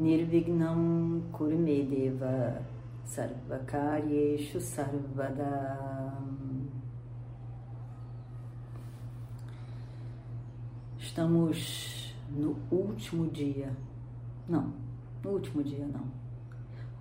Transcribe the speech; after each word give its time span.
Nirvignam 0.00 1.20
Kurumedeva 1.30 2.62
Sarvakaryeshu 3.04 4.58
Sarvada 4.58 6.16
Estamos 10.98 12.14
no 12.30 12.56
último 12.70 13.28
dia. 13.28 13.76
Não, 14.48 14.72
no 15.22 15.32
último 15.32 15.62
dia 15.62 15.86
não. 15.86 16.06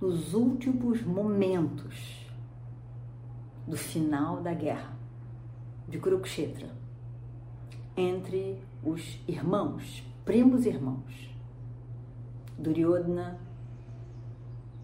Nos 0.02 0.34
últimos 0.34 1.02
momentos 1.02 2.28
do 3.66 3.78
final 3.78 4.42
da 4.42 4.54
guerra 4.54 4.94
de 5.88 6.00
Kurukshetra 6.00 6.68
entre 7.96 8.62
os 8.84 9.22
irmãos, 9.26 10.04
primos 10.26 10.66
irmãos, 10.66 11.29
Duryodhana 12.60 13.40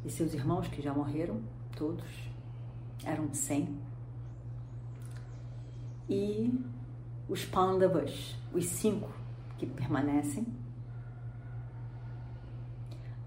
e 0.06 0.10
seus 0.10 0.34
irmãos 0.34 0.68
que 0.70 0.82
já 0.82 0.94
morreram, 0.94 1.42
todos, 1.76 2.06
eram 3.04 3.34
cem, 3.34 3.78
e 6.10 6.54
os 7.28 7.44
Pandavas, 7.44 8.38
os 8.54 8.66
cinco 8.66 9.12
que 9.58 9.66
permanecem, 9.66 10.48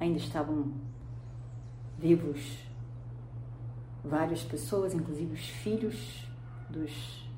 ainda 0.00 0.16
estavam 0.16 0.72
vivos 1.98 2.64
várias 4.02 4.42
pessoas, 4.42 4.94
inclusive 4.94 5.34
os 5.34 5.46
filhos 5.46 6.26
dos, 6.70 7.28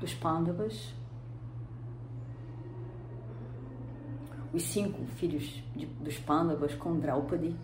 dos 0.00 0.14
Pandavas, 0.14 0.92
os 4.56 4.62
cinco 4.62 5.04
filhos 5.16 5.62
de, 5.74 5.84
dos 5.84 6.18
Pandavas 6.18 6.74
com 6.74 6.98
Draupadi 6.98 7.54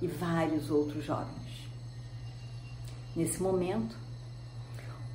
e 0.00 0.06
vários 0.06 0.70
outros 0.70 1.04
jovens. 1.04 1.68
Nesse 3.16 3.42
momento, 3.42 3.96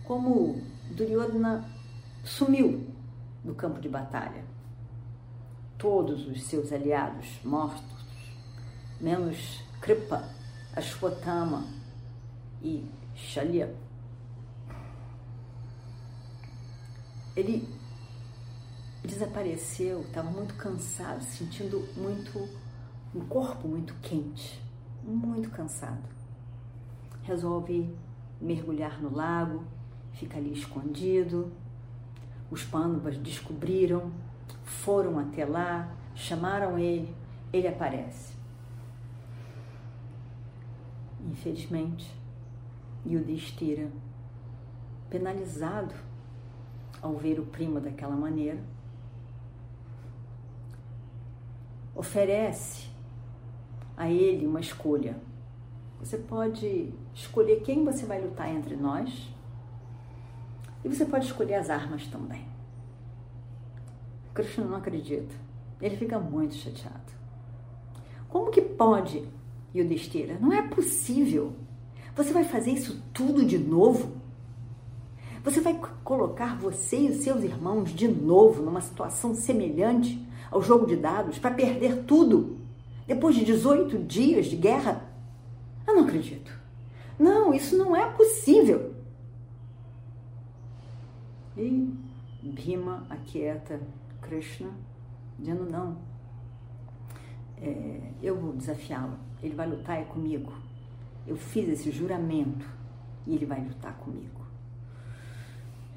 como 0.03 0.61
Duryodhana 0.91 1.65
sumiu 2.25 2.85
do 3.41 3.55
campo 3.55 3.79
de 3.79 3.87
batalha. 3.87 4.43
Todos 5.77 6.27
os 6.27 6.43
seus 6.43 6.73
aliados 6.73 7.39
mortos, 7.43 8.03
menos 8.99 9.63
Kripa, 9.79 10.27
Ashwatthama 10.75 11.65
e 12.61 12.85
Shalya. 13.15 13.73
Ele 17.33 17.76
desapareceu, 19.07 20.01
estava 20.01 20.29
muito 20.29 20.53
cansado, 20.55 21.23
sentindo 21.23 21.87
muito 21.95 22.47
um 23.15 23.21
corpo 23.21 23.67
muito 23.67 23.95
quente, 23.95 24.61
muito 25.03 25.49
cansado. 25.49 26.03
Resolve 27.23 27.89
mergulhar 28.39 29.01
no 29.01 29.13
lago, 29.13 29.63
fica 30.13 30.37
ali 30.37 30.53
escondido, 30.53 31.51
os 32.51 32.63
pândavas 32.63 33.17
descobriram, 33.17 34.11
foram 34.63 35.17
até 35.17 35.45
lá, 35.45 35.91
chamaram 36.13 36.77
ele, 36.77 37.15
ele 37.51 37.67
aparece. 37.67 38.35
Infelizmente, 41.31 42.13
Yudhishthira, 43.05 43.89
penalizado 45.09 45.95
ao 47.01 47.15
ver 47.15 47.39
o 47.39 47.45
primo 47.45 47.79
daquela 47.79 48.15
maneira, 48.15 48.61
oferece 51.97 52.87
a 53.97 54.09
ele 54.09 54.45
uma 54.45 54.59
escolha. 54.59 55.17
Você 55.99 56.17
pode 56.17 56.93
escolher 57.13 57.61
quem 57.61 57.83
você 57.83 58.05
vai 58.05 58.21
lutar 58.21 58.53
entre 58.53 58.75
nós 58.75 59.27
e 60.85 60.87
você 60.87 61.03
pode 61.03 61.25
escolher 61.25 61.55
as 61.55 61.71
armas 61.71 62.05
também. 62.07 62.45
Krishna 64.33 64.65
não 64.65 64.77
acredita. 64.77 65.33
Ele 65.81 65.97
fica 65.97 66.19
muito 66.19 66.53
chateado. 66.53 67.17
Como 68.29 68.51
que 68.51 68.61
pode, 68.61 69.27
Yudhishthira? 69.75 70.37
Não 70.39 70.53
é 70.53 70.61
possível. 70.61 71.53
Você 72.15 72.31
vai 72.31 72.43
fazer 72.43 72.71
isso 72.71 73.01
tudo 73.11 73.43
de 73.43 73.57
novo? 73.57 74.17
Você 75.43 75.61
vai 75.61 75.79
colocar 76.03 76.57
você 76.57 76.99
e 76.99 77.09
os 77.09 77.23
seus 77.23 77.43
irmãos 77.43 77.91
de 77.91 78.07
novo 78.07 78.61
numa 78.61 78.81
situação 78.81 79.33
semelhante 79.33 80.26
ao 80.51 80.61
jogo 80.61 80.85
de 80.85 80.95
dados 80.95 81.39
para 81.39 81.53
perder 81.53 82.03
tudo 82.03 82.57
depois 83.05 83.35
de 83.35 83.45
18 83.45 83.99
dias 83.99 84.47
de 84.47 84.55
guerra? 84.55 85.09
Eu 85.85 85.95
não 85.95 86.03
acredito. 86.03 86.51
Não, 87.17 87.53
isso 87.53 87.77
não 87.77 87.95
é 87.95 88.11
possível. 88.11 88.93
E 91.55 91.91
Bhima 92.43 93.05
aquieta 93.09 93.79
Krishna, 94.21 94.69
dizendo: 95.39 95.69
Não, 95.69 95.97
é, 97.59 98.11
eu 98.21 98.35
vou 98.39 98.53
desafiá-lo, 98.53 99.17
ele 99.41 99.55
vai 99.55 99.67
lutar 99.67 99.99
é 99.99 100.03
comigo. 100.03 100.53
Eu 101.25 101.35
fiz 101.35 101.67
esse 101.67 101.91
juramento 101.91 102.65
e 103.25 103.35
ele 103.35 103.45
vai 103.45 103.59
lutar 103.61 103.93
comigo. 103.97 104.45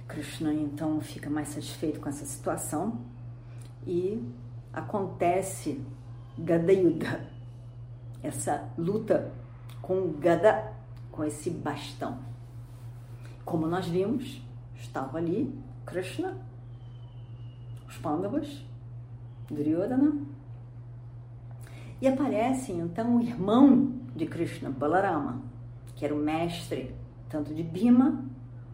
Krishna 0.09 0.53
então 0.53 1.01
fica 1.01 1.31
mais 1.31 1.49
satisfeito 1.49 2.01
com 2.01 2.09
essa 2.09 2.25
situação 2.25 2.99
e 3.87 4.23
acontece 4.73 5.81
Gadayuddha, 6.39 7.29
essa 8.23 8.69
luta 8.77 9.33
com 9.81 10.13
Gada, 10.13 10.73
com 11.11 11.25
esse 11.25 11.51
bastão. 11.51 12.19
Como 13.45 13.67
nós 13.67 13.87
vimos, 13.87 14.43
estava 14.77 15.19
ali 15.19 15.53
Krishna, 15.85 16.37
os 17.89 17.97
Pandavas, 17.99 18.65
Duryodhana, 19.49 20.15
e 22.01 22.09
aparece 22.09 22.73
então 22.73 23.17
o 23.17 23.21
irmão 23.21 23.93
de 24.15 24.27
Krishna, 24.27 24.71
Balarama, 24.71 25.43
que 25.97 26.05
era 26.05 26.15
o 26.15 26.19
mestre 26.19 26.95
tanto 27.29 27.55
de 27.55 27.63
Bhima 27.63 28.25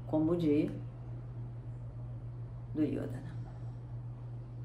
como 0.07 0.37
de 0.37 0.71
Duryodhana. 2.75 3.26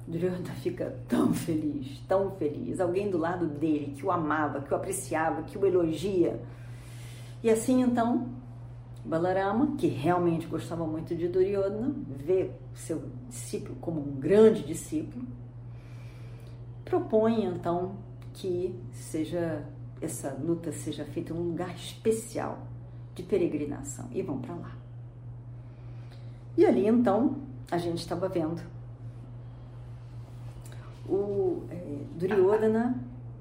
Duryodhana 0.08 0.54
fica 0.56 0.98
tão 1.08 1.34
feliz, 1.34 2.00
tão 2.08 2.32
feliz. 2.32 2.80
Alguém 2.80 3.10
do 3.10 3.18
lado 3.18 3.48
dele 3.48 3.94
que 3.96 4.06
o 4.06 4.12
amava, 4.12 4.62
que 4.62 4.74
o 4.74 4.76
apreciava, 4.76 5.44
que 5.44 5.58
o 5.58 5.66
elogia. 5.66 6.42
E 7.44 7.50
assim 7.50 7.82
então 7.82 8.30
Balarama, 9.04 9.76
que 9.78 9.88
realmente 9.88 10.46
gostava 10.46 10.86
muito 10.86 11.16
de 11.16 11.28
Duryodhana, 11.28 11.96
vê 12.08 12.52
seu 12.74 13.04
discípulo 13.28 13.76
como 13.82 14.00
um 14.00 14.20
grande 14.20 14.64
discípulo, 14.64 15.26
propõe 16.86 17.46
então 17.46 17.96
que 18.34 18.76
seja 18.92 19.66
essa 20.00 20.34
luta 20.34 20.72
seja 20.72 21.06
feita 21.06 21.32
em 21.32 21.36
um 21.36 21.50
lugar 21.50 21.76
especial 21.76 22.60
de 23.14 23.22
peregrinação 23.22 24.08
e 24.12 24.22
vão 24.22 24.40
para 24.40 24.56
lá. 24.56 24.76
E 26.58 26.66
ali 26.66 26.88
então 26.88 27.38
a 27.70 27.78
gente 27.78 28.00
estava 28.00 28.28
vendo 28.28 28.62
o 31.12 31.64
é, 31.70 32.06
Duryodhana 32.18 32.96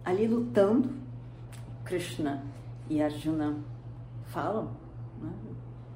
ali 0.05 0.27
lutando, 0.27 0.91
Krishna 1.85 2.45
e 2.89 3.01
Arjuna 3.01 3.57
falam 4.27 4.71
né? 5.21 5.33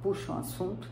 puxa 0.01 0.33
um 0.33 0.39
assunto, 0.39 0.89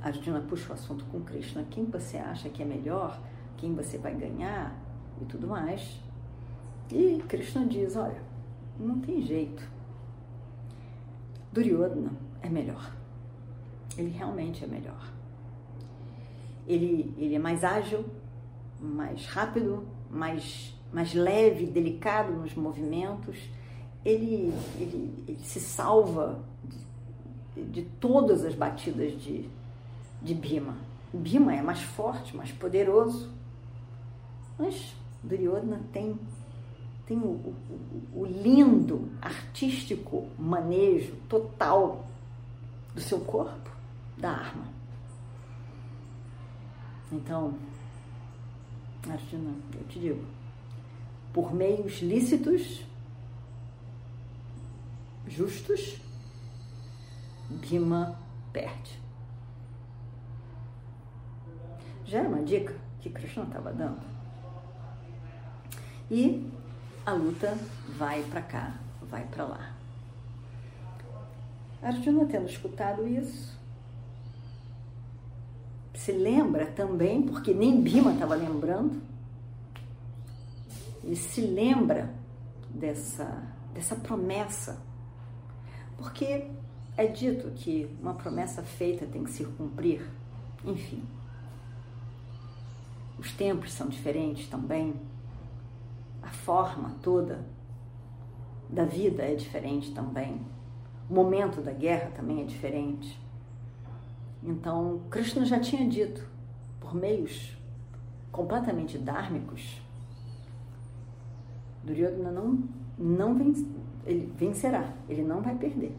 Arjuna 0.00 0.40
puxa 0.40 0.70
o 0.70 0.74
assunto 0.74 1.04
com 1.06 1.20
Krishna, 1.22 1.66
quem 1.68 1.86
você 1.86 2.18
acha 2.18 2.48
que 2.48 2.62
é 2.62 2.64
melhor, 2.64 3.20
quem 3.56 3.74
você 3.74 3.98
vai 3.98 4.14
ganhar 4.14 4.72
e 5.20 5.24
tudo 5.24 5.48
mais. 5.48 6.00
E 6.90 7.22
Krishna 7.28 7.66
diz, 7.66 7.96
olha, 7.96 8.22
não 8.78 9.00
tem 9.00 9.22
jeito. 9.22 9.68
Duryodhana 11.52 12.12
é 12.40 12.48
melhor. 12.48 12.94
Ele 13.96 14.10
realmente 14.10 14.64
é 14.64 14.66
melhor. 14.66 15.12
Ele, 16.66 17.12
ele 17.18 17.34
é 17.34 17.38
mais 17.38 17.64
ágil, 17.64 18.04
mais 18.80 19.26
rápido, 19.26 19.86
mais 20.12 20.72
mais 20.92 21.14
leve, 21.14 21.66
delicado 21.66 22.32
nos 22.32 22.54
movimentos, 22.54 23.38
ele, 24.04 24.52
ele, 24.78 25.24
ele 25.26 25.40
se 25.42 25.58
salva 25.58 26.38
de, 27.54 27.64
de, 27.64 27.82
todas 27.98 28.44
as 28.44 28.54
batidas 28.54 29.18
de, 29.20 29.48
de 30.20 30.34
Bhima. 30.34 30.76
Bhima 31.12 31.54
é 31.54 31.62
mais 31.62 31.80
forte, 31.82 32.36
mais 32.36 32.52
poderoso, 32.52 33.32
mas 34.58 34.94
Duryodhana 35.22 35.80
tem, 35.92 36.18
tem 37.06 37.16
o, 37.16 37.54
o, 38.14 38.20
o 38.20 38.26
lindo, 38.26 39.10
artístico 39.20 40.28
manejo 40.38 41.16
total 41.28 42.06
do 42.94 43.00
seu 43.00 43.20
corpo, 43.20 43.70
da 44.18 44.30
arma. 44.30 44.66
Então, 47.10 47.54
Arjuna, 49.10 49.54
eu 49.74 49.84
te 49.88 49.98
digo, 49.98 50.24
por 51.32 51.52
meios 51.52 52.00
lícitos, 52.00 52.84
justos, 55.26 56.00
Bhima 57.48 58.18
perde. 58.52 59.00
Já 62.06 62.20
era 62.20 62.28
uma 62.28 62.42
dica 62.42 62.74
que 63.00 63.10
Krishna 63.10 63.44
estava 63.44 63.72
dando. 63.72 64.02
E 66.10 66.48
a 67.04 67.12
luta 67.12 67.56
vai 67.96 68.22
para 68.24 68.42
cá, 68.42 68.74
vai 69.02 69.24
para 69.26 69.44
lá. 69.44 69.74
Arjuna, 71.82 72.26
tendo 72.26 72.48
escutado 72.48 73.06
isso, 73.08 73.58
se 75.94 76.12
lembra 76.12 76.66
também, 76.66 77.22
porque 77.22 77.52
nem 77.52 77.80
Bima 77.80 78.12
estava 78.12 78.34
lembrando, 78.34 79.00
ele 81.04 81.16
se 81.16 81.40
lembra 81.40 82.12
dessa, 82.70 83.42
dessa 83.74 83.94
promessa, 83.96 84.80
porque 85.96 86.48
é 86.96 87.06
dito 87.06 87.50
que 87.50 87.88
uma 88.00 88.14
promessa 88.14 88.62
feita 88.62 89.06
tem 89.06 89.24
que 89.24 89.30
se 89.30 89.44
cumprir, 89.44 90.08
enfim. 90.64 91.02
Os 93.18 93.32
tempos 93.32 93.72
são 93.72 93.88
diferentes 93.88 94.48
também, 94.48 94.94
a 96.22 96.30
forma 96.30 96.96
toda 97.02 97.44
da 98.68 98.84
vida 98.84 99.22
é 99.22 99.34
diferente 99.34 99.92
também, 99.92 100.40
o 101.10 101.14
momento 101.14 101.60
da 101.60 101.72
guerra 101.72 102.10
também 102.10 102.40
é 102.40 102.44
diferente. 102.44 103.21
Então, 104.42 105.02
Krishna 105.10 105.44
já 105.44 105.60
tinha 105.60 105.88
dito, 105.88 106.28
por 106.80 106.94
meios 106.94 107.56
completamente 108.30 108.98
dármicos, 108.98 109.80
Duryodhana 111.84 112.30
não, 112.30 112.58
não 112.98 113.34
ele 114.04 114.32
vencerá, 114.36 114.92
ele 115.08 115.22
não 115.22 115.40
vai 115.40 115.54
perder. 115.54 115.96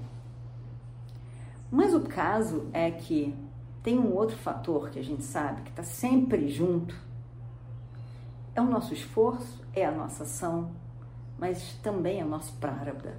Mas 1.71 1.93
o 1.93 2.01
caso 2.01 2.67
é 2.73 2.91
que 2.91 3.35
tem 3.81 3.97
um 3.99 4.13
outro 4.13 4.37
fator 4.37 4.89
que 4.89 4.99
a 4.99 5.03
gente 5.03 5.23
sabe 5.23 5.63
que 5.63 5.69
está 5.69 5.83
sempre 5.83 6.47
junto. 6.47 6.95
É 8.55 8.61
o 8.61 8.65
nosso 8.65 8.93
esforço, 8.93 9.61
é 9.73 9.85
a 9.85 9.91
nossa 9.91 10.23
ação, 10.23 10.71
mas 11.37 11.73
também 11.81 12.21
é 12.21 12.25
o 12.25 12.29
nosso 12.29 12.53
prarabdha. 12.53 13.17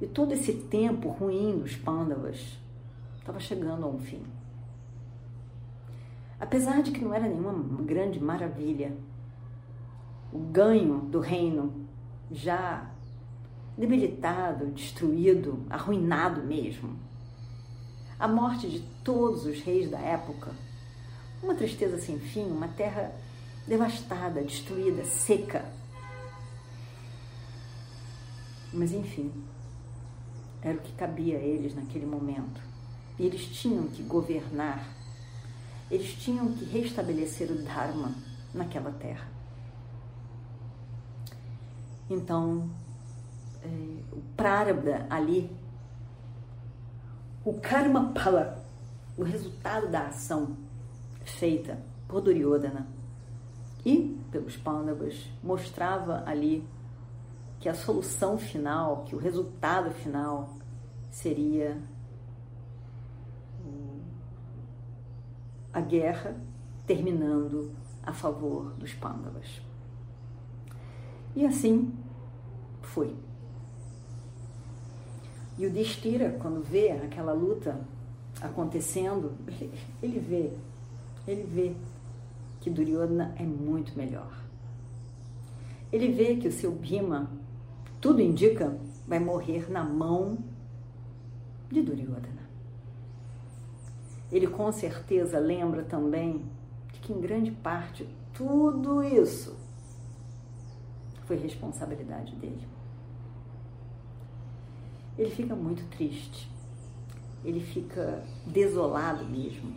E 0.00 0.06
todo 0.06 0.32
esse 0.32 0.54
tempo 0.54 1.10
ruim 1.10 1.58
dos 1.58 1.76
Pandavas 1.76 2.58
estava 3.30 3.40
chegando 3.40 3.84
a 3.84 3.88
um 3.88 3.98
fim. 3.98 4.22
Apesar 6.38 6.82
de 6.82 6.90
que 6.90 7.04
não 7.04 7.14
era 7.14 7.28
nenhuma 7.28 7.52
grande 7.82 8.18
maravilha, 8.18 8.96
o 10.32 10.38
ganho 10.38 10.98
do 11.00 11.20
reino 11.20 11.86
já 12.30 12.90
debilitado, 13.76 14.66
destruído, 14.66 15.64
arruinado 15.70 16.42
mesmo. 16.42 16.96
A 18.18 18.26
morte 18.26 18.68
de 18.68 18.80
todos 19.04 19.46
os 19.46 19.60
reis 19.60 19.90
da 19.90 19.98
época, 19.98 20.50
uma 21.42 21.54
tristeza 21.54 21.98
sem 21.98 22.18
fim, 22.18 22.50
uma 22.50 22.68
terra 22.68 23.12
devastada, 23.66 24.42
destruída, 24.42 25.04
seca. 25.04 25.64
Mas 28.72 28.92
enfim, 28.92 29.32
era 30.62 30.76
o 30.76 30.80
que 30.80 30.92
cabia 30.92 31.38
a 31.38 31.40
eles 31.40 31.74
naquele 31.74 32.06
momento. 32.06 32.69
Eles 33.20 33.44
tinham 33.48 33.86
que 33.86 34.02
governar, 34.02 34.88
eles 35.90 36.14
tinham 36.14 36.50
que 36.54 36.64
restabelecer 36.64 37.50
o 37.50 37.54
Dharma 37.54 38.14
naquela 38.54 38.90
terra. 38.92 39.28
Então, 42.08 42.70
é, 43.62 43.68
o 44.10 44.22
Prarabdha 44.34 45.06
ali, 45.10 45.54
o 47.44 47.52
Karma 47.60 48.10
Pala, 48.14 48.64
o 49.18 49.22
resultado 49.22 49.88
da 49.88 50.06
ação 50.06 50.56
feita 51.22 51.78
por 52.08 52.22
Duryodhana 52.22 52.86
e 53.84 54.18
pelos 54.32 54.56
Pandavas, 54.56 55.28
mostrava 55.42 56.22
ali 56.24 56.66
que 57.60 57.68
a 57.68 57.74
solução 57.74 58.38
final, 58.38 59.04
que 59.04 59.14
o 59.14 59.18
resultado 59.18 59.90
final 59.90 60.56
seria 61.10 61.76
a 65.72 65.80
guerra 65.80 66.36
terminando 66.86 67.70
a 68.02 68.12
favor 68.12 68.72
dos 68.74 68.92
Pandavas. 68.94 69.60
E 71.34 71.46
assim 71.46 71.92
foi. 72.82 73.14
E 75.56 75.66
o 75.66 75.70
Destira, 75.70 76.36
quando 76.40 76.62
vê 76.62 76.90
aquela 76.90 77.32
luta 77.32 77.78
acontecendo, 78.40 79.32
ele 80.02 80.18
vê, 80.18 80.52
ele 81.26 81.42
vê 81.42 81.76
que 82.60 82.70
Duryodhana 82.70 83.34
é 83.38 83.44
muito 83.44 83.96
melhor. 83.96 84.32
Ele 85.92 86.12
vê 86.12 86.36
que 86.36 86.48
o 86.48 86.52
seu 86.52 86.72
Bhima, 86.72 87.30
tudo 88.00 88.20
indica, 88.20 88.76
vai 89.06 89.18
morrer 89.18 89.70
na 89.70 89.84
mão 89.84 90.38
de 91.70 91.82
Duryodhana. 91.82 92.39
Ele 94.32 94.46
com 94.46 94.70
certeza 94.70 95.38
lembra 95.38 95.82
também 95.82 96.44
de 96.92 97.00
que 97.00 97.12
em 97.12 97.20
grande 97.20 97.50
parte 97.50 98.08
tudo 98.32 99.02
isso 99.02 99.56
foi 101.26 101.36
responsabilidade 101.36 102.34
dele. 102.36 102.66
Ele 105.18 105.30
fica 105.30 105.54
muito 105.54 105.84
triste, 105.90 106.50
ele 107.44 107.60
fica 107.60 108.22
desolado 108.46 109.24
mesmo. 109.24 109.74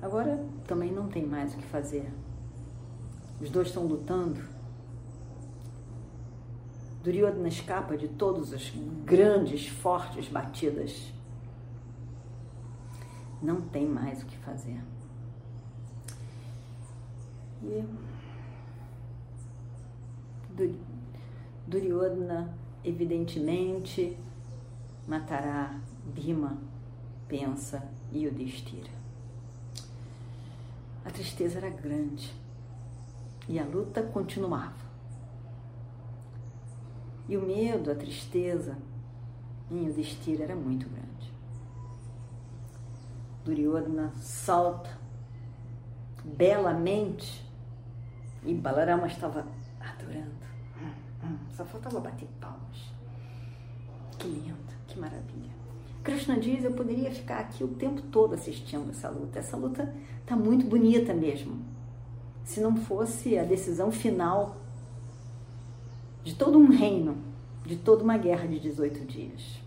Agora 0.00 0.44
também 0.66 0.92
não 0.92 1.08
tem 1.08 1.26
mais 1.26 1.54
o 1.54 1.58
que 1.58 1.64
fazer. 1.64 2.12
Os 3.40 3.50
dois 3.50 3.68
estão 3.68 3.86
lutando. 3.86 4.40
Duryodhana 7.02 7.48
escapa 7.48 7.96
de 7.96 8.08
todas 8.08 8.52
as 8.52 8.72
grandes, 9.04 9.68
fortes 9.68 10.28
batidas 10.28 11.13
não 13.44 13.60
tem 13.60 13.86
mais 13.86 14.22
o 14.22 14.26
que 14.26 14.36
fazer. 14.38 14.80
E 17.62 17.84
Duryodhana, 21.66 22.56
evidentemente, 22.82 24.16
matará 25.06 25.78
Bhima, 26.06 26.56
pensa 27.28 27.86
Yudhishthira. 28.12 28.90
A 31.04 31.10
tristeza 31.10 31.58
era 31.58 31.68
grande 31.68 32.32
e 33.48 33.58
a 33.58 33.64
luta 33.64 34.02
continuava. 34.02 34.84
E 37.28 37.36
o 37.36 37.42
medo, 37.42 37.90
a 37.90 37.94
tristeza 37.94 38.76
em 39.70 39.86
Yudhishthira 39.86 40.44
era 40.44 40.56
muito 40.56 40.88
grande. 40.88 41.33
Duryodhana 43.44 44.12
salta 44.16 44.90
belamente 46.24 47.44
e 48.42 48.54
Balarama 48.54 49.06
estava 49.06 49.46
adorando. 49.80 50.44
Só 51.50 51.64
faltava 51.64 52.00
bater 52.00 52.28
palmas. 52.40 52.92
Que 54.18 54.28
lindo, 54.28 54.56
que 54.86 54.98
maravilha. 54.98 55.52
Krishna 56.02 56.38
diz: 56.38 56.64
Eu 56.64 56.72
poderia 56.72 57.10
ficar 57.10 57.38
aqui 57.38 57.64
o 57.64 57.68
tempo 57.68 58.02
todo 58.02 58.34
assistindo 58.34 58.90
essa 58.90 59.08
luta. 59.08 59.38
Essa 59.38 59.56
luta 59.56 59.94
está 60.20 60.36
muito 60.36 60.66
bonita 60.66 61.14
mesmo. 61.14 61.62
Se 62.44 62.60
não 62.60 62.76
fosse 62.76 63.38
a 63.38 63.44
decisão 63.44 63.90
final 63.90 64.56
de 66.22 66.34
todo 66.34 66.58
um 66.58 66.68
reino, 66.68 67.16
de 67.64 67.76
toda 67.76 68.02
uma 68.02 68.18
guerra 68.18 68.46
de 68.46 68.58
18 68.58 69.04
dias. 69.06 69.60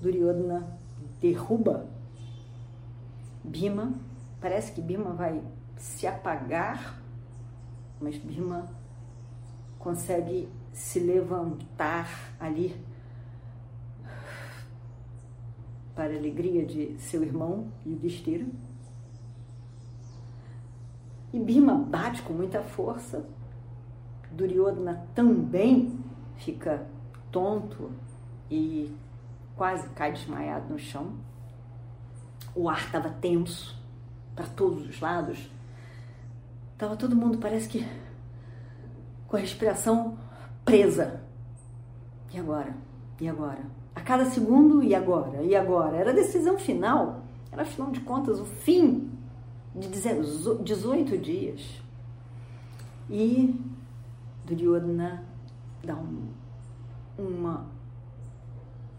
Duryodhana 0.00 0.78
derruba 1.20 1.86
Bima. 3.42 3.92
Parece 4.40 4.72
que 4.72 4.80
Bima 4.80 5.12
vai 5.12 5.42
se 5.76 6.06
apagar, 6.06 7.00
mas 8.00 8.16
Bima 8.18 8.68
consegue 9.78 10.48
se 10.72 11.00
levantar 11.00 12.08
ali 12.38 12.76
para 15.94 16.12
a 16.12 16.16
alegria 16.16 16.64
de 16.64 16.96
seu 16.98 17.24
irmão 17.24 17.68
Yudhishthira. 17.84 18.46
E 21.32 21.38
Bima 21.38 21.74
bate 21.74 22.22
com 22.22 22.32
muita 22.32 22.62
força. 22.62 23.24
Duryodhana 24.30 25.06
também 25.14 25.98
fica 26.36 26.86
tonto 27.32 27.90
e 28.50 28.94
quase 29.58 29.88
cai 29.90 30.12
desmaiado 30.12 30.72
no 30.72 30.78
chão. 30.78 31.14
O 32.54 32.70
ar 32.70 32.78
estava 32.78 33.10
tenso 33.10 33.76
para 34.34 34.46
todos 34.46 34.88
os 34.88 35.00
lados. 35.00 35.50
Tava 36.78 36.96
todo 36.96 37.16
mundo, 37.16 37.38
parece 37.38 37.68
que 37.68 37.86
com 39.26 39.36
a 39.36 39.40
respiração 39.40 40.16
presa. 40.64 41.20
E 42.32 42.38
agora? 42.38 42.72
E 43.20 43.28
agora? 43.28 43.62
A 43.94 44.00
cada 44.00 44.26
segundo, 44.26 44.80
e 44.82 44.94
agora? 44.94 45.42
E 45.42 45.56
agora? 45.56 45.96
Era 45.96 46.10
a 46.10 46.14
decisão 46.14 46.56
final. 46.56 47.24
Era, 47.50 47.62
afinal 47.62 47.90
de 47.90 48.00
contas, 48.00 48.38
o 48.38 48.44
fim 48.44 49.10
de 49.74 49.88
18 49.88 51.18
dias. 51.18 51.82
E 53.10 53.58
Duryodhana 54.44 55.24
dá 55.82 55.96
um, 55.96 56.28
uma 57.18 57.66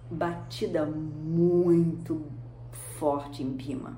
batida 0.09 0.85
muito 0.85 2.25
forte 2.97 3.43
em 3.43 3.55
Pima. 3.55 3.97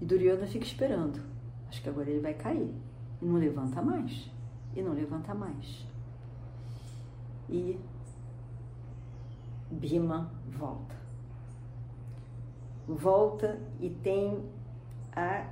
E 0.00 0.04
Duryodhana 0.04 0.46
fica 0.46 0.64
esperando. 0.64 1.20
Acho 1.68 1.82
que 1.82 1.88
agora 1.88 2.08
ele 2.08 2.20
vai 2.20 2.34
cair. 2.34 2.74
E 3.20 3.24
não 3.24 3.36
levanta 3.36 3.82
mais. 3.82 4.30
E 4.74 4.82
não 4.82 4.92
levanta 4.92 5.34
mais. 5.34 5.86
E 7.48 7.78
Bima 9.70 10.30
volta. 10.46 10.96
Volta 12.86 13.60
e 13.80 13.90
tem 13.90 14.42
a 15.14 15.46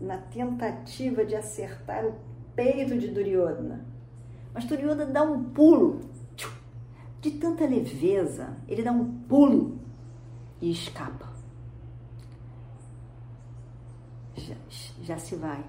na 0.00 0.18
tentativa 0.18 1.24
de 1.24 1.34
acertar 1.34 2.04
o 2.04 2.14
peito 2.54 2.96
de 2.98 3.08
Duryodhana. 3.08 3.93
Mas 4.54 4.64
Duryodhana 4.64 5.06
dá 5.06 5.22
um 5.22 5.42
pulo 5.42 6.00
de 7.20 7.30
tanta 7.32 7.66
leveza, 7.66 8.56
ele 8.68 8.82
dá 8.82 8.92
um 8.92 9.22
pulo 9.22 9.78
e 10.60 10.70
escapa. 10.70 11.32
Já, 14.36 14.54
já 15.02 15.18
se 15.18 15.34
vai 15.34 15.64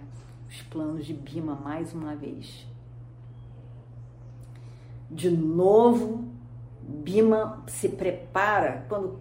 os 0.50 0.62
planos 0.64 1.06
de 1.06 1.14
Bima 1.14 1.56
mais 1.56 1.94
uma 1.94 2.16
vez. 2.16 2.68
De 5.10 5.30
novo, 5.30 6.26
Bima 6.82 7.64
se 7.68 7.90
prepara 7.90 8.86
quando 8.90 9.20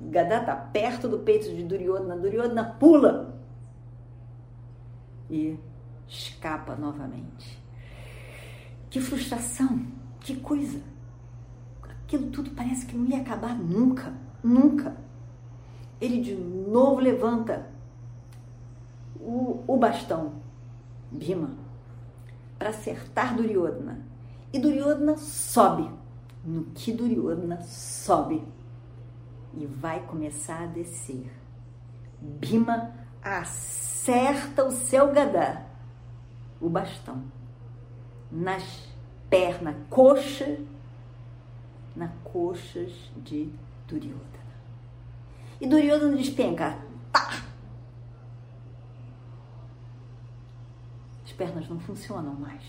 Gadá 0.00 0.40
está 0.40 0.56
perto 0.56 1.06
do 1.06 1.18
peito 1.18 1.54
de 1.54 1.62
Duryodhana. 1.62 2.16
Duryodhana 2.16 2.64
pula 2.64 3.38
e 5.30 5.58
escapa 6.08 6.74
novamente. 6.76 7.63
Que 8.94 9.00
frustração, 9.00 9.84
que 10.20 10.36
coisa. 10.36 10.80
Aquilo 11.82 12.30
tudo 12.30 12.52
parece 12.52 12.86
que 12.86 12.96
não 12.96 13.04
ia 13.06 13.22
acabar 13.22 13.52
nunca, 13.58 14.14
nunca. 14.40 14.96
Ele 16.00 16.20
de 16.20 16.36
novo 16.36 17.00
levanta 17.00 17.68
o, 19.18 19.64
o 19.66 19.76
bastão, 19.76 20.34
Bima, 21.10 21.50
para 22.56 22.68
acertar 22.68 23.34
Duryodhana. 23.34 23.98
E 24.52 24.60
Duryodhana 24.60 25.16
sobe. 25.16 25.90
No 26.44 26.66
que 26.66 26.92
Duryodhana 26.92 27.62
sobe 27.62 28.44
e 29.54 29.66
vai 29.66 30.06
começar 30.06 30.62
a 30.62 30.66
descer. 30.66 31.32
Bima 32.20 32.92
acerta 33.20 34.64
o 34.64 34.70
seu 34.70 35.12
gadá, 35.12 35.66
o 36.60 36.68
bastão, 36.68 37.24
nas 38.34 38.88
pernas, 39.30 39.76
coxa, 39.88 40.58
nas 41.94 42.10
coxas 42.24 42.92
de 43.16 43.48
Duryodhana. 43.86 44.24
E 45.60 45.66
Duryodhana 45.68 46.16
despenca, 46.16 46.76
tá! 47.12 47.44
As 51.24 51.32
pernas 51.32 51.68
não 51.68 51.78
funcionam 51.78 52.34
mais. 52.34 52.64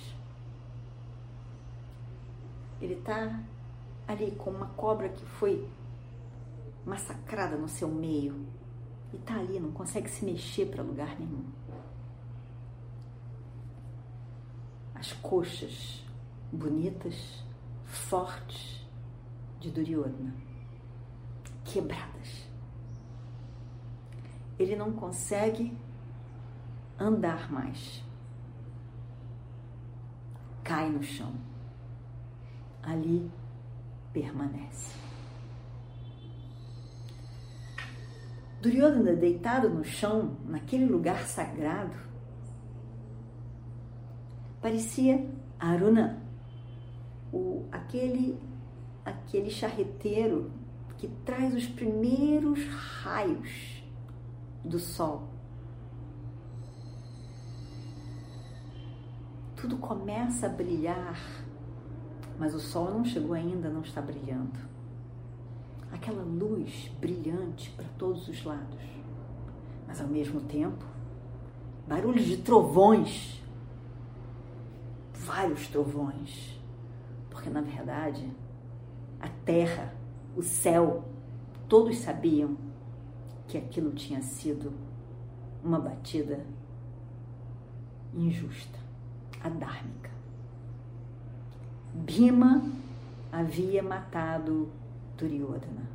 Ele 2.79 2.93
está 2.93 3.39
ali 4.07 4.31
com 4.31 4.51
uma 4.51 4.67
cobra 4.67 5.09
que 5.09 5.25
foi 5.25 5.67
massacrada 6.85 7.57
no 7.57 7.67
seu 7.67 7.87
meio 7.87 8.45
e 9.11 9.17
tá 9.17 9.39
ali, 9.39 9.59
não 9.59 9.71
consegue 9.71 10.09
se 10.09 10.23
mexer 10.23 10.67
para 10.67 10.83
lugar 10.83 11.19
nenhum. 11.19 11.43
As 14.95 15.13
coxas 15.13 16.03
bonitas, 16.51 17.43
fortes 17.83 18.87
de 19.59 19.69
Duryodhana, 19.69 20.33
quebradas. 21.63 22.47
Ele 24.57 24.75
não 24.75 24.93
consegue 24.93 25.77
andar 26.97 27.51
mais. 27.51 28.03
Cai 30.63 30.89
no 30.89 31.03
chão. 31.03 31.33
Ali 32.81 33.29
permanece. 34.13 34.95
Duryodhana 38.61 39.13
deitado 39.13 39.69
no 39.69 39.83
chão, 39.83 40.37
naquele 40.45 40.85
lugar 40.85 41.25
sagrado, 41.27 41.95
parecia 44.65 45.23
Aruna, 45.59 46.23
o, 47.31 47.67
aquele, 47.71 48.35
aquele 49.05 49.51
charreteiro 49.51 50.49
que 50.97 51.07
traz 51.23 51.53
os 51.53 51.67
primeiros 51.67 52.65
raios 53.03 53.83
do 54.63 54.79
sol. 54.79 55.29
Tudo 59.55 59.77
começa 59.77 60.47
a 60.47 60.49
brilhar, 60.49 61.21
mas 62.39 62.55
o 62.55 62.59
sol 62.59 62.89
não 62.89 63.05
chegou 63.05 63.33
ainda, 63.35 63.69
não 63.69 63.81
está 63.81 64.01
brilhando 64.01 64.57
aquela 65.91 66.23
luz 66.23 66.91
brilhante 66.99 67.69
para 67.69 67.85
todos 67.99 68.27
os 68.27 68.43
lados. 68.43 68.83
Mas 69.85 70.01
ao 70.01 70.07
mesmo 70.07 70.41
tempo, 70.41 70.83
barulhos 71.87 72.25
de 72.25 72.37
trovões, 72.37 73.44
vários 75.25 75.67
trovões, 75.67 76.59
porque 77.29 77.49
na 77.49 77.61
verdade 77.61 78.31
a 79.19 79.27
terra, 79.43 79.93
o 80.35 80.43
céu, 80.43 81.03
todos 81.67 81.97
sabiam 81.97 82.55
que 83.47 83.57
aquilo 83.57 83.91
tinha 83.91 84.21
sido 84.21 84.71
uma 85.63 85.79
batida 85.79 86.45
injusta, 88.13 88.77
adármica. 89.43 90.11
Bima 91.93 92.63
havia 93.31 93.81
matado 93.81 94.69
Duryodhana 95.17 95.89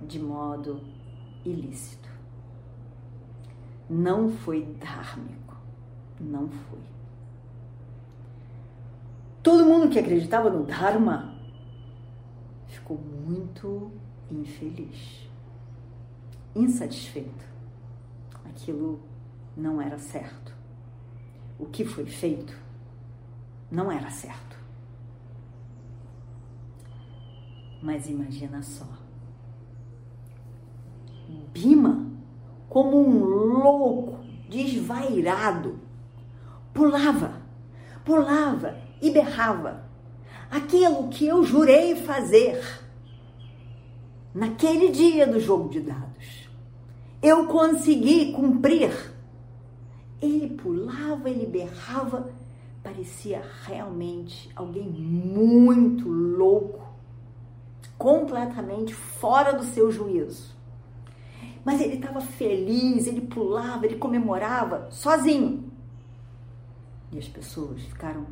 de 0.00 0.18
modo 0.18 0.80
ilícito. 1.44 2.08
Não 3.88 4.30
foi 4.30 4.62
dármico, 4.62 5.56
não 6.20 6.48
foi. 6.48 6.95
Todo 9.46 9.64
mundo 9.64 9.88
que 9.88 10.00
acreditava 10.00 10.50
no 10.50 10.64
Dharma 10.64 11.32
ficou 12.66 12.98
muito 12.98 13.92
infeliz, 14.28 15.30
insatisfeito. 16.52 17.44
Aquilo 18.44 19.00
não 19.56 19.80
era 19.80 19.98
certo. 19.98 20.52
O 21.60 21.66
que 21.66 21.84
foi 21.84 22.06
feito 22.06 22.58
não 23.70 23.88
era 23.88 24.10
certo. 24.10 24.58
Mas 27.80 28.08
imagina 28.08 28.60
só. 28.64 28.88
Bima, 31.52 32.04
como 32.68 32.98
um 32.98 33.22
louco, 33.22 34.18
desvairado, 34.48 35.78
pulava, 36.74 37.40
pulava 38.04 38.85
e 39.00 39.10
berrava. 39.10 39.84
Aquilo 40.50 41.08
que 41.08 41.26
eu 41.26 41.42
jurei 41.42 41.96
fazer 41.96 42.62
naquele 44.34 44.90
dia 44.90 45.26
do 45.26 45.40
jogo 45.40 45.68
de 45.68 45.80
dados, 45.80 46.48
eu 47.22 47.46
consegui 47.46 48.32
cumprir. 48.32 49.14
Ele 50.20 50.48
pulava, 50.50 51.28
ele 51.28 51.46
berrava, 51.46 52.30
parecia 52.82 53.42
realmente 53.64 54.50
alguém 54.54 54.88
muito 54.88 56.08
louco, 56.08 56.86
completamente 57.98 58.94
fora 58.94 59.52
do 59.52 59.64
seu 59.64 59.90
juízo. 59.90 60.54
Mas 61.64 61.80
ele 61.80 61.94
estava 61.94 62.20
feliz, 62.20 63.08
ele 63.08 63.22
pulava, 63.22 63.84
ele 63.84 63.96
comemorava 63.96 64.86
sozinho. 64.90 65.64
E 67.10 67.18
as 67.18 67.26
pessoas 67.26 67.82
ficaram 67.82 68.26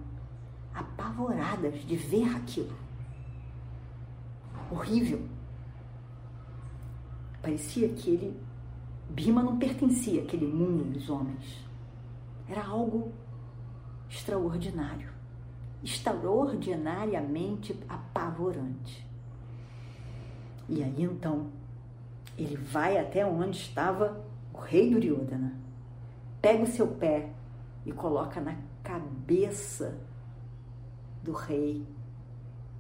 apavoradas 0.75 1.81
de 1.87 1.97
ver 1.97 2.35
aquilo. 2.35 2.77
Horrível. 4.71 5.23
Parecia 7.41 7.89
que 7.91 8.11
ele, 8.11 8.37
Bima 9.09 9.43
não 9.43 9.59
pertencia 9.59 10.23
àquele 10.23 10.47
mundo 10.47 10.93
dos 10.93 11.09
homens. 11.09 11.65
Era 12.49 12.65
algo 12.65 13.13
extraordinário, 14.09 15.11
extraordinariamente 15.83 17.79
apavorante. 17.89 19.07
E 20.69 20.83
aí 20.83 21.03
então, 21.03 21.51
ele 22.37 22.57
vai 22.57 22.99
até 22.99 23.25
onde 23.25 23.59
estava 23.59 24.25
o 24.53 24.59
rei 24.59 24.91
Duryodhana, 24.91 25.55
pega 26.41 26.63
o 26.63 26.67
seu 26.67 26.87
pé 26.87 27.31
e 27.85 27.93
coloca 27.93 28.41
na 28.41 28.57
cabeça 28.83 29.99
do 31.25 31.33
rei 31.33 31.83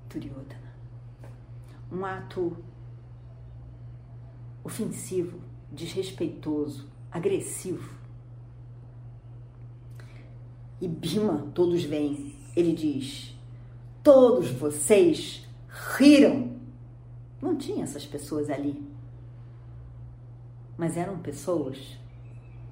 Duryodhana. 0.08 0.74
Um 1.90 2.04
ato 2.04 2.54
ofensivo, 4.62 5.40
desrespeitoso, 5.72 6.86
agressivo. 7.10 7.98
E 10.80 10.86
Bima, 10.86 11.50
todos 11.54 11.82
veem, 11.84 12.36
ele 12.54 12.74
diz: 12.74 13.34
Todos 14.02 14.50
vocês 14.50 15.46
riram. 15.96 16.54
Não 17.40 17.56
tinha 17.56 17.84
essas 17.84 18.04
pessoas 18.04 18.50
ali. 18.50 18.82
Mas 20.76 20.96
eram 20.96 21.18
pessoas 21.18 21.98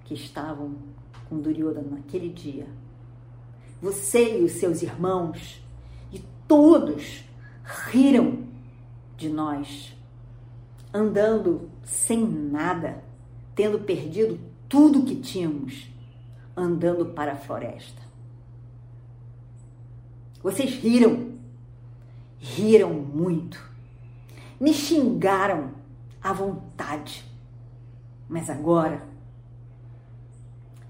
que 0.04 0.12
estavam 0.14 0.76
com 1.28 1.40
Duryodhana 1.40 1.96
naquele 1.96 2.28
dia. 2.28 2.66
Você 3.82 4.38
e 4.38 4.44
os 4.44 4.52
seus 4.52 4.80
irmãos, 4.80 5.60
e 6.12 6.20
todos 6.46 7.24
riram 7.64 8.44
de 9.16 9.28
nós 9.28 9.92
andando 10.94 11.68
sem 11.82 12.24
nada, 12.24 13.02
tendo 13.56 13.80
perdido 13.80 14.38
tudo 14.68 15.02
que 15.02 15.16
tínhamos, 15.16 15.90
andando 16.56 17.06
para 17.06 17.32
a 17.32 17.36
floresta. 17.36 18.00
Vocês 20.42 20.74
riram, 20.74 21.32
riram 22.38 22.92
muito, 22.92 23.68
me 24.60 24.72
xingaram 24.72 25.72
à 26.22 26.32
vontade, 26.32 27.24
mas 28.28 28.48
agora, 28.48 29.08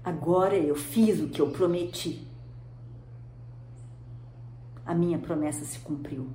agora 0.03 0.55
eu 0.55 0.75
fiz 0.75 1.19
o 1.19 1.29
que 1.29 1.41
eu 1.41 1.49
prometi. 1.49 2.32
A 4.85 4.93
minha 4.93 5.17
promessa 5.17 5.63
se 5.65 5.79
cumpriu. 5.79 6.29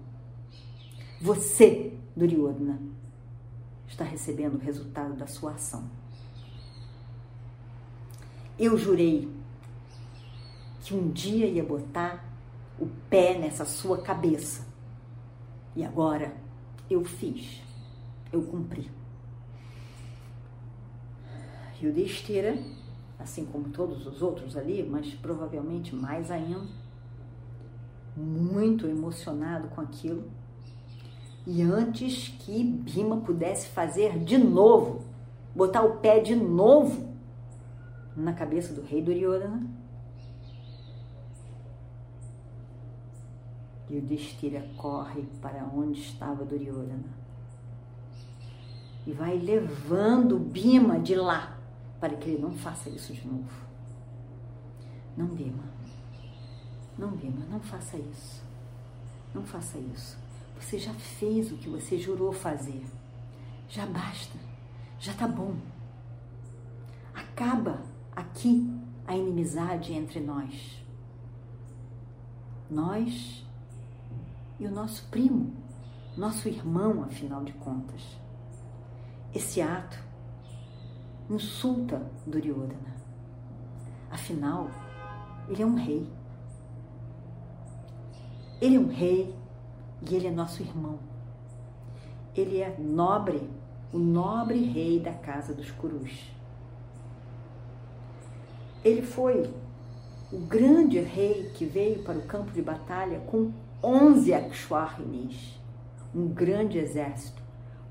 Você, 1.20 1.92
Duryodhana, 2.16 2.80
está 3.86 4.04
recebendo 4.04 4.54
o 4.54 4.58
resultado 4.58 5.14
da 5.14 5.26
sua 5.26 5.52
ação. 5.52 5.88
Eu 8.58 8.76
jurei 8.76 9.28
que 10.80 10.94
um 10.94 11.11
dia 11.11 11.46
ia 11.46 11.62
botar 11.62 12.24
o 12.78 12.87
pé 13.11 13.38
nessa 13.38 13.64
sua 13.64 14.02
cabeça. 14.02 14.66
E 15.76 15.84
agora 15.84 16.34
eu 16.88 17.04
fiz, 17.04 17.62
eu 18.32 18.42
cumpri. 18.42 18.90
O 21.80 21.92
Destira, 21.92 22.58
assim 23.18 23.44
como 23.44 23.68
todos 23.68 24.04
os 24.06 24.20
outros 24.20 24.56
ali, 24.56 24.82
mas 24.82 25.14
provavelmente 25.14 25.94
mais 25.94 26.28
ainda, 26.28 26.66
muito 28.18 28.87
emocionado 28.87 29.68
com 29.68 29.81
aquilo, 29.81 30.24
e 31.46 31.62
antes 31.62 32.28
que 32.40 32.62
Bima 32.62 33.18
pudesse 33.18 33.68
fazer 33.68 34.18
de 34.18 34.37
novo, 34.37 35.04
botar 35.54 35.83
o 35.83 35.98
pé 35.98 36.20
de 36.20 36.35
novo 36.35 37.09
na 38.16 38.33
cabeça 38.33 38.74
do 38.74 38.83
rei 38.83 39.00
Duryodhana, 39.00 39.66
e 43.88 43.96
o 43.96 44.02
Destira 44.02 44.62
corre 44.76 45.22
para 45.40 45.64
onde 45.64 46.00
estava 46.00 46.44
Duryodhana 46.44 47.18
e 49.09 49.12
vai 49.12 49.38
levando 49.38 50.38
Bima 50.38 50.98
de 51.00 51.14
lá 51.14 51.57
para 51.98 52.14
que 52.14 52.28
ele 52.28 52.42
não 52.42 52.52
faça 52.52 52.90
isso 52.90 53.14
de 53.14 53.26
novo. 53.26 53.50
Não, 55.16 55.26
Bima. 55.26 55.77
Não, 56.98 57.12
Bima, 57.12 57.46
não 57.48 57.61
faça 57.61 57.96
isso. 57.96 58.42
Não 59.32 59.44
faça 59.44 59.78
isso. 59.78 60.18
Você 60.58 60.78
já 60.78 60.92
fez 60.92 61.52
o 61.52 61.56
que 61.56 61.68
você 61.68 61.96
jurou 61.96 62.32
fazer. 62.32 62.84
Já 63.68 63.87
basta. 63.87 64.37
Já 64.98 65.14
tá 65.14 65.28
bom. 65.28 65.54
Acaba 67.14 67.80
aqui 68.14 68.68
a 69.06 69.16
inimizade 69.16 69.92
entre 69.92 70.18
nós. 70.18 70.82
Nós 72.68 73.46
e 74.58 74.66
o 74.66 74.70
nosso 74.70 75.08
primo, 75.08 75.54
nosso 76.16 76.48
irmão, 76.48 77.04
afinal 77.04 77.44
de 77.44 77.52
contas. 77.52 78.02
Esse 79.32 79.61
ato 79.61 79.98
insulta 81.30 82.11
Duryodhana. 82.26 82.96
Afinal, 84.11 84.68
ele 85.48 85.62
é 85.62 85.66
um 85.66 85.74
rei. 85.74 86.17
Ele 88.61 88.77
é 88.77 88.81
um 88.81 88.88
rei 88.88 89.35
e 90.09 90.14
ele 90.14 90.27
é 90.27 90.31
nosso 90.31 90.62
irmão. 90.62 90.99
Ele 92.35 92.61
é 92.61 92.77
nobre, 92.79 93.49
o 93.92 93.99
nobre 93.99 94.64
rei 94.64 94.99
da 94.99 95.12
casa 95.12 95.55
dos 95.55 95.71
Kurus. 95.71 96.31
Ele 98.85 99.03
foi 99.03 99.49
o 100.33 100.38
grande 100.38 100.99
rei 101.01 101.51
que 101.55 101.64
veio 101.64 102.03
para 102.03 102.18
o 102.18 102.23
campo 102.23 102.51
de 102.51 102.61
batalha 102.61 103.21
com 103.21 103.53
11 103.83 104.35
Akshwarinis, 104.35 105.59
um 106.14 106.27
grande 106.29 106.79
exército, 106.79 107.40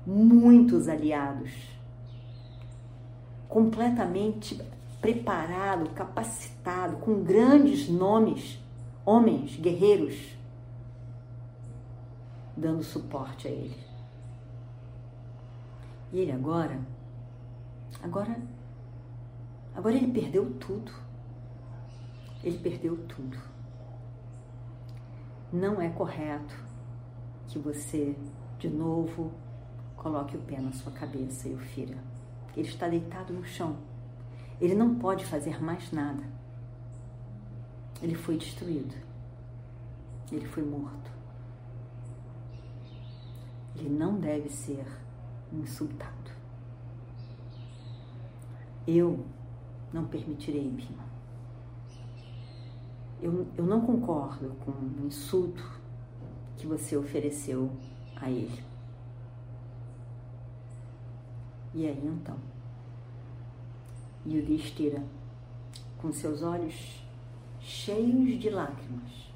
muitos 0.06 0.86
aliados, 0.86 1.50
completamente 3.48 4.60
preparado, 5.00 5.90
capacitado, 5.90 6.96
com 6.98 7.22
grandes 7.22 7.88
nomes, 7.88 8.58
homens, 9.04 9.56
guerreiros 9.56 10.37
dando 12.58 12.82
suporte 12.82 13.46
a 13.46 13.50
ele. 13.50 13.76
E 16.12 16.20
ele 16.20 16.32
agora, 16.32 16.80
agora, 18.02 18.36
agora 19.74 19.94
ele 19.94 20.12
perdeu 20.12 20.52
tudo. 20.54 20.92
Ele 22.42 22.58
perdeu 22.58 22.96
tudo. 23.06 23.38
Não 25.52 25.80
é 25.80 25.88
correto 25.88 26.54
que 27.46 27.58
você, 27.58 28.16
de 28.58 28.68
novo, 28.68 29.32
coloque 29.96 30.36
o 30.36 30.40
pé 30.40 30.60
na 30.60 30.72
sua 30.72 30.92
cabeça 30.92 31.48
e 31.48 31.54
o 31.54 31.58
fira. 31.58 31.96
Ele 32.56 32.68
está 32.68 32.88
deitado 32.88 33.32
no 33.32 33.44
chão. 33.44 33.76
Ele 34.60 34.74
não 34.74 34.96
pode 34.96 35.24
fazer 35.24 35.62
mais 35.62 35.92
nada. 35.92 36.22
Ele 38.02 38.14
foi 38.14 38.36
destruído. 38.36 38.94
Ele 40.30 40.46
foi 40.46 40.64
morto. 40.64 41.17
Ele 43.78 43.88
não 43.88 44.18
deve 44.18 44.48
ser 44.48 44.84
insultado. 45.52 46.30
Eu 48.86 49.24
não 49.92 50.06
permitirei, 50.06 50.68
Bima. 50.68 51.06
Eu, 53.20 53.46
eu 53.56 53.66
não 53.66 53.80
concordo 53.80 54.50
com 54.64 54.70
o 54.70 55.06
insulto 55.06 55.62
que 56.56 56.66
você 56.66 56.96
ofereceu 56.96 57.70
a 58.16 58.30
ele. 58.30 58.64
E 61.74 61.86
aí 61.86 62.06
então, 62.06 62.36
Yudhishthira, 64.26 65.02
com 65.98 66.12
seus 66.12 66.42
olhos 66.42 67.04
cheios 67.60 68.40
de 68.40 68.50
lágrimas, 68.50 69.27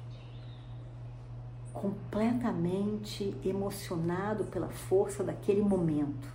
completamente 1.73 3.35
emocionado 3.43 4.45
pela 4.45 4.69
força 4.69 5.23
daquele 5.23 5.61
momento. 5.61 6.31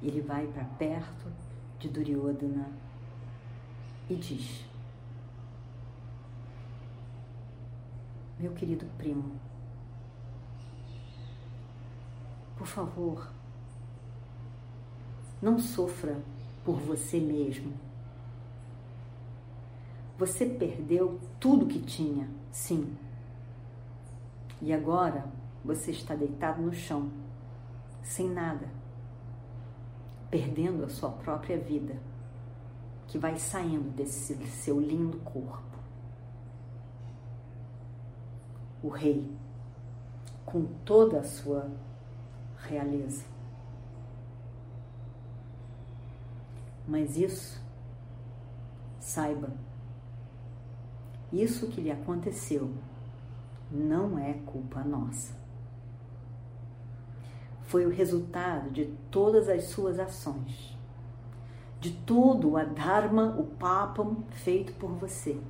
Ele 0.00 0.20
vai 0.20 0.46
para 0.46 0.64
perto 0.64 1.30
de 1.78 1.88
Duryodhana 1.88 2.70
e 4.08 4.14
diz: 4.14 4.64
Meu 8.38 8.52
querido 8.52 8.86
primo, 8.96 9.32
por 12.56 12.66
favor, 12.66 13.28
não 15.40 15.58
sofra 15.58 16.16
por 16.64 16.76
você 16.76 17.18
mesmo. 17.18 17.72
Você 20.18 20.46
perdeu 20.46 21.20
tudo 21.40 21.66
que 21.66 21.80
tinha, 21.80 22.28
sim. 22.52 22.96
E 24.60 24.72
agora 24.72 25.24
você 25.64 25.90
está 25.90 26.14
deitado 26.14 26.62
no 26.62 26.72
chão, 26.72 27.10
sem 28.02 28.28
nada, 28.28 28.68
perdendo 30.30 30.84
a 30.84 30.88
sua 30.88 31.10
própria 31.10 31.58
vida, 31.58 31.96
que 33.08 33.18
vai 33.18 33.36
saindo 33.36 33.90
desse 33.90 34.36
seu 34.46 34.78
lindo 34.78 35.18
corpo. 35.18 35.78
O 38.82 38.88
rei, 38.88 39.28
com 40.44 40.64
toda 40.84 41.20
a 41.20 41.24
sua 41.24 41.70
realeza. 42.68 43.24
Mas 46.86 47.16
isso, 47.16 47.62
saiba, 48.98 49.50
isso 51.32 51.68
que 51.68 51.80
lhe 51.80 51.90
aconteceu 51.90 52.70
não 53.70 54.18
é 54.18 54.34
culpa 54.44 54.84
nossa. 54.84 55.34
Foi 57.62 57.86
o 57.86 57.90
resultado 57.90 58.70
de 58.70 58.86
todas 59.10 59.48
as 59.48 59.64
suas 59.64 59.98
ações, 59.98 60.76
de 61.80 61.90
todo 61.90 62.50
o 62.50 62.56
Adharma, 62.56 63.34
o 63.38 63.44
Papam 63.44 64.18
feito 64.30 64.74
por 64.74 64.90
você, 64.90 65.40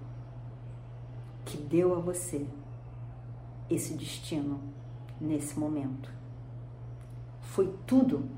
que 1.45 1.57
deu 1.57 1.97
a 1.97 1.99
você 1.99 2.47
esse 3.69 3.95
destino 3.95 4.61
nesse 5.21 5.59
momento. 5.59 6.11
Foi 7.41 7.75
tudo, 7.87 8.29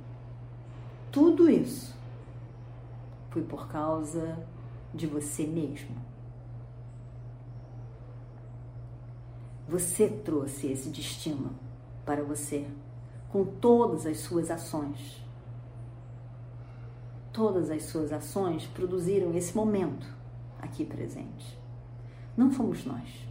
tudo 1.12 1.48
isso 1.50 1.94
foi 3.30 3.42
por 3.42 3.66
causa 3.68 4.38
de 4.94 5.06
você 5.08 5.44
mesmo. 5.44 6.13
Você 9.68 10.08
trouxe 10.08 10.66
esse 10.66 10.90
destino 10.90 11.50
para 12.04 12.22
você 12.22 12.66
com 13.30 13.44
todas 13.44 14.06
as 14.06 14.18
suas 14.18 14.50
ações. 14.50 15.22
Todas 17.32 17.70
as 17.70 17.84
suas 17.84 18.12
ações 18.12 18.66
produziram 18.66 19.34
esse 19.34 19.56
momento 19.56 20.06
aqui 20.60 20.84
presente. 20.84 21.58
Não 22.36 22.50
fomos 22.50 22.84
nós. 22.84 23.26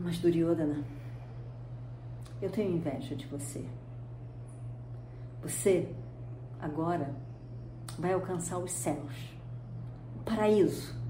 Mas 0.00 0.18
Duryodhana, 0.18 0.84
eu 2.40 2.50
tenho 2.50 2.74
inveja 2.76 3.14
de 3.14 3.26
você. 3.26 3.64
Você 5.42 5.88
agora 6.60 7.14
vai 7.98 8.12
alcançar 8.12 8.58
os 8.58 8.72
céus, 8.72 9.34
o 10.16 10.24
paraíso. 10.24 11.01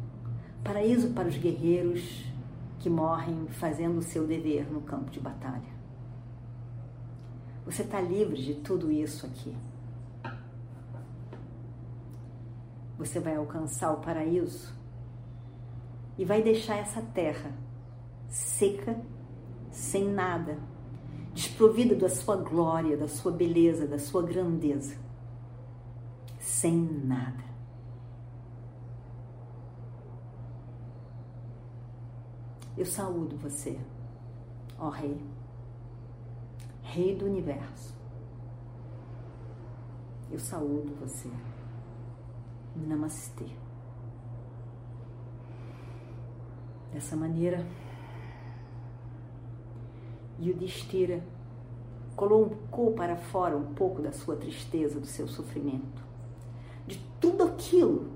Paraíso 0.64 1.10
para 1.10 1.28
os 1.28 1.36
guerreiros 1.36 2.24
que 2.78 2.88
morrem 2.88 3.46
fazendo 3.48 3.98
o 3.98 4.02
seu 4.02 4.26
dever 4.26 4.70
no 4.70 4.80
campo 4.80 5.10
de 5.10 5.20
batalha. 5.20 5.72
Você 7.64 7.82
está 7.82 8.00
livre 8.00 8.42
de 8.42 8.54
tudo 8.54 8.90
isso 8.90 9.24
aqui. 9.26 9.54
Você 12.98 13.20
vai 13.20 13.36
alcançar 13.36 13.92
o 13.92 14.00
paraíso 14.00 14.72
e 16.16 16.24
vai 16.24 16.42
deixar 16.42 16.76
essa 16.76 17.00
terra 17.00 17.52
seca, 18.28 19.00
sem 19.70 20.08
nada, 20.08 20.58
desprovida 21.34 21.94
da 21.94 22.08
sua 22.08 22.36
glória, 22.36 22.96
da 22.96 23.08
sua 23.08 23.32
beleza, 23.32 23.86
da 23.86 23.98
sua 23.98 24.22
grandeza, 24.22 24.96
sem 26.38 26.76
nada. 26.76 27.51
Eu 32.76 32.86
saúdo 32.86 33.36
você, 33.36 33.78
ó 34.78 34.88
Rei, 34.88 35.20
Rei 36.82 37.14
do 37.14 37.26
Universo. 37.26 37.94
Eu 40.30 40.38
saúdo 40.38 40.94
você. 40.98 41.28
Namastê. 42.74 43.44
Dessa 46.90 47.14
maneira, 47.14 47.66
Yudhishthira 50.40 51.22
colocou 52.16 52.92
para 52.92 53.16
fora 53.16 53.56
um 53.56 53.74
pouco 53.74 54.00
da 54.00 54.12
sua 54.12 54.36
tristeza, 54.36 54.98
do 54.98 55.06
seu 55.06 55.28
sofrimento, 55.28 56.02
de 56.86 56.98
tudo 57.20 57.44
aquilo 57.44 58.10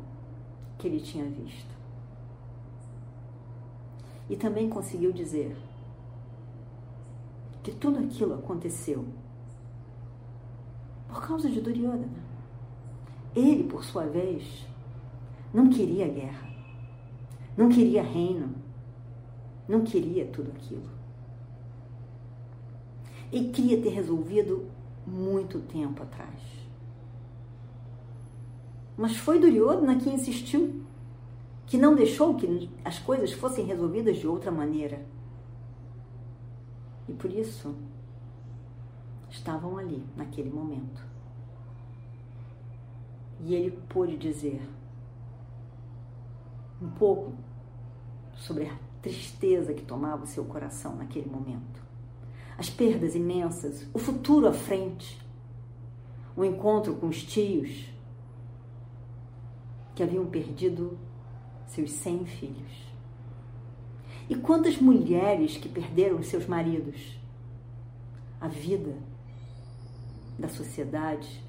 que 0.79 0.87
ele 0.87 1.01
tinha 1.01 1.25
visto. 1.25 1.76
E 4.29 4.37
também 4.37 4.69
conseguiu 4.69 5.12
dizer 5.12 5.57
que 7.62 7.73
tudo 7.73 7.99
aquilo 7.99 8.35
aconteceu 8.35 9.05
por 11.09 11.27
causa 11.27 11.49
de 11.49 11.61
Duryodhana. 11.61 12.27
Ele, 13.35 13.65
por 13.65 13.85
sua 13.85 14.07
vez, 14.07 14.67
não 15.53 15.69
queria 15.69 16.09
guerra, 16.09 16.49
não 17.57 17.69
queria 17.69 18.03
reino, 18.03 18.55
não 19.69 19.83
queria 19.83 20.27
tudo 20.27 20.51
aquilo 20.51 20.97
e 23.33 23.49
queria 23.49 23.81
ter 23.81 23.91
resolvido 23.91 24.67
muito 25.07 25.61
tempo 25.61 26.03
atrás. 26.03 26.41
Mas 28.97 29.17
foi 29.17 29.39
Duryodhana 29.39 29.97
que 29.97 30.09
insistiu, 30.09 30.86
que 31.66 31.76
não 31.76 31.94
deixou 31.94 32.35
que 32.35 32.70
as 32.85 32.98
coisas 32.98 33.33
fossem 33.33 33.64
resolvidas 33.64 34.16
de 34.18 34.26
outra 34.26 34.50
maneira. 34.50 35.05
E 37.09 37.12
por 37.12 37.31
isso 37.31 37.74
estavam 39.29 39.76
ali 39.76 40.05
naquele 40.16 40.50
momento. 40.50 41.05
E 43.40 43.55
ele 43.55 43.70
pôde 43.88 44.16
dizer 44.16 44.62
um 46.81 46.88
pouco 46.90 47.35
sobre 48.37 48.66
a 48.66 48.79
tristeza 49.02 49.74
que 49.74 49.85
tomava 49.85 50.24
o 50.24 50.26
seu 50.26 50.44
coração 50.44 50.96
naquele 50.96 51.29
momento 51.29 51.87
as 52.59 52.70
perdas 52.70 53.14
imensas, 53.14 53.87
o 53.92 53.98
futuro 53.98 54.48
à 54.48 54.52
frente, 54.52 55.20
o 56.37 56.44
encontro 56.44 56.94
com 56.94 57.09
os 57.09 57.22
tios 57.22 57.90
que 59.94 60.02
haviam 60.02 60.26
perdido 60.26 60.98
seus 61.66 61.90
cem 61.92 62.24
filhos. 62.24 62.87
E 64.29 64.35
quantas 64.35 64.76
mulheres 64.79 65.57
que 65.57 65.68
perderam 65.68 66.22
seus 66.22 66.46
maridos? 66.46 67.18
A 68.40 68.48
vida 68.48 68.96
da 70.38 70.48
sociedade, 70.48 71.42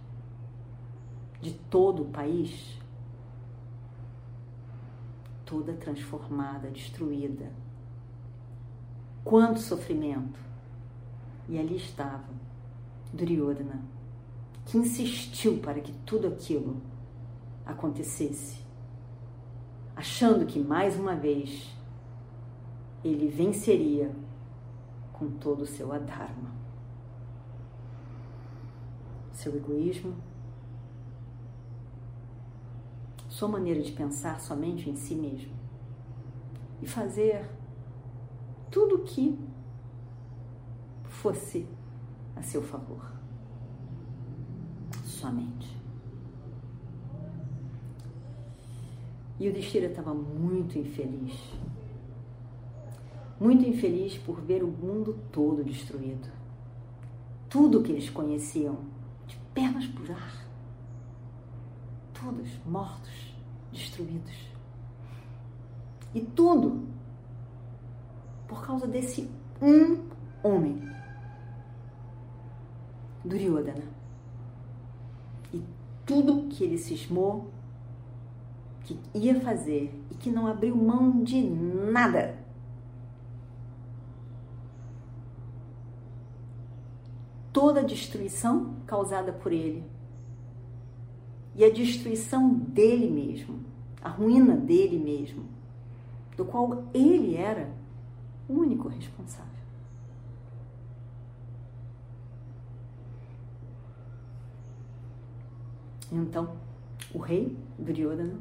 de 1.42 1.54
todo 1.54 2.04
o 2.04 2.10
país, 2.10 2.78
toda 5.46 5.74
transformada, 5.74 6.70
destruída. 6.70 7.52
Quanto 9.24 9.60
sofrimento! 9.60 10.40
E 11.50 11.58
ali 11.58 11.78
estava 11.78 12.30
Duryodhana, 13.14 13.82
que 14.66 14.78
insistiu 14.78 15.60
para 15.60 15.80
que 15.80 15.94
tudo 16.06 16.28
aquilo 16.28 16.82
acontecesse, 17.66 18.58
achando 19.98 20.46
que 20.46 20.60
mais 20.60 20.96
uma 21.00 21.16
vez 21.16 21.76
ele 23.04 23.28
venceria 23.28 24.16
com 25.12 25.28
todo 25.32 25.62
o 25.64 25.66
seu 25.66 25.92
adharma. 25.92 26.52
Seu 29.34 29.56
egoísmo, 29.56 30.16
sua 33.28 33.48
maneira 33.48 33.82
de 33.82 33.92
pensar 33.92 34.40
somente 34.40 34.88
em 34.88 34.96
si 34.96 35.16
mesmo 35.16 35.56
e 36.80 36.88
fazer 36.88 37.50
tudo 38.70 38.98
o 38.98 39.04
que 39.04 39.38
fosse 41.06 41.68
a 42.36 42.44
seu 42.44 42.62
favor. 42.62 43.04
Somente. 45.04 45.77
E 49.40 49.48
o 49.48 49.54
Destira 49.54 49.88
estava 49.88 50.14
muito 50.14 50.78
infeliz. 50.80 51.38
Muito 53.40 53.66
infeliz 53.66 54.18
por 54.18 54.42
ver 54.42 54.64
o 54.64 54.68
mundo 54.68 55.20
todo 55.32 55.64
destruído. 55.64 56.28
Tudo 57.50 57.84
que 57.84 57.92
eles 57.92 58.10
conheciam, 58.10 58.78
de 59.28 59.38
pernas 59.54 59.86
por 59.86 60.10
ar. 60.12 60.48
Todos 62.14 62.50
mortos, 62.66 63.36
destruídos. 63.72 64.36
E 66.16 66.22
tudo 66.22 66.88
por 68.48 68.66
causa 68.66 68.88
desse 68.88 69.30
um 69.62 70.04
homem, 70.42 70.82
Duryodhana. 73.24 73.84
E 75.54 75.62
tudo 76.06 76.48
que 76.48 76.64
ele 76.64 76.78
cismou 76.78 77.52
que 78.88 78.98
ia 79.14 79.38
fazer 79.42 79.94
e 80.10 80.16
que 80.16 80.32
não 80.32 80.48
abriu 80.48 80.74
mão 80.74 81.22
de 81.22 81.42
nada. 81.42 82.38
Toda 87.52 87.82
a 87.82 87.84
destruição 87.84 88.76
causada 88.86 89.34
por 89.34 89.52
ele 89.52 89.84
e 91.54 91.66
a 91.66 91.70
destruição 91.70 92.54
dele 92.54 93.10
mesmo, 93.10 93.60
a 94.02 94.08
ruína 94.08 94.56
dele 94.56 94.98
mesmo, 94.98 95.44
do 96.38 96.46
qual 96.46 96.86
ele 96.94 97.36
era 97.36 97.70
o 98.48 98.54
único 98.54 98.88
responsável. 98.88 99.58
Então, 106.10 106.56
o 107.14 107.18
rei 107.18 107.58
Duryodhana 107.78 108.40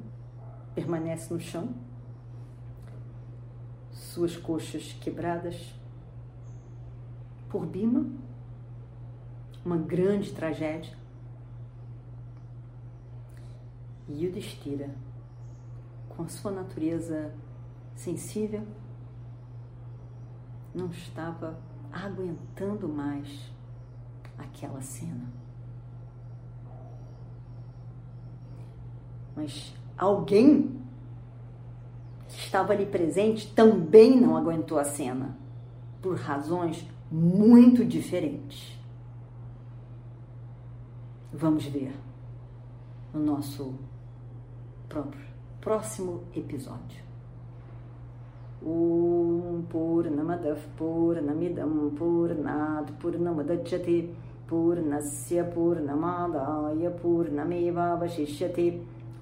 permanece 0.77 1.33
no 1.33 1.41
chão, 1.41 1.75
suas 3.91 4.37
coxas 4.37 4.93
quebradas 5.01 5.75
por 7.49 7.65
Bima, 7.65 8.07
uma 9.65 9.79
grande 9.79 10.35
tragédia. 10.35 10.95
E 14.07 14.23
Yudhishthira, 14.23 14.95
com 16.11 16.25
a 16.25 16.29
sua 16.29 16.53
natureza 16.53 17.35
sensível, 17.95 18.67
não 20.75 20.91
estava 20.91 21.59
aguentando 21.91 22.87
mais 22.87 23.51
aquela 24.37 24.83
cena. 24.83 25.27
Mas 29.35 29.75
alguém 29.97 30.77
que 32.29 32.39
estava 32.39 32.73
ali 32.73 32.87
presente 32.87 33.53
também 33.55 34.21
não 34.21 34.37
aguentou 34.37 34.79
a 34.79 34.85
cena, 34.85 35.37
por 36.03 36.17
razões 36.17 36.87
muito 37.11 37.85
diferentes. 37.85 38.77
Vamos 41.33 41.65
ver 41.67 41.93
no 43.13 43.21
nosso 43.21 43.75
próprio 44.89 45.27
próximo 45.61 46.23
episódio. 46.35 47.05
Om 48.65 49.65
Purnamadav 49.69 50.59
Purnamidam 50.77 51.91
Purnat 51.91 52.91
Purnamadachyate 53.01 54.15
Purnasya 54.47 55.45
Purnamadaya 55.45 56.91
Purnamevavashishyate 56.91 58.83